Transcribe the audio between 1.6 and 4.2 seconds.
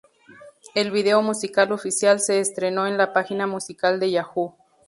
oficial se estrenó en la página musical de